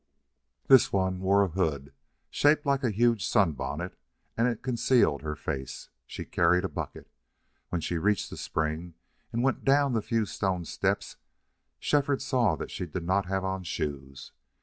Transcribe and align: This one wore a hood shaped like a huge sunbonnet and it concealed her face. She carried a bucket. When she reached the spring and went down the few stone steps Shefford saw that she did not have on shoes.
This 0.65 0.91
one 0.91 1.19
wore 1.19 1.43
a 1.43 1.47
hood 1.49 1.93
shaped 2.31 2.65
like 2.65 2.83
a 2.83 2.89
huge 2.89 3.23
sunbonnet 3.23 3.95
and 4.35 4.47
it 4.47 4.63
concealed 4.63 5.21
her 5.21 5.35
face. 5.35 5.89
She 6.07 6.25
carried 6.25 6.65
a 6.65 6.69
bucket. 6.69 7.07
When 7.69 7.81
she 7.81 7.99
reached 7.99 8.31
the 8.31 8.37
spring 8.37 8.95
and 9.31 9.43
went 9.43 9.63
down 9.63 9.93
the 9.93 10.01
few 10.01 10.25
stone 10.25 10.65
steps 10.65 11.17
Shefford 11.77 12.19
saw 12.23 12.55
that 12.55 12.71
she 12.71 12.87
did 12.87 13.03
not 13.05 13.27
have 13.27 13.43
on 13.45 13.61
shoes. 13.61 14.31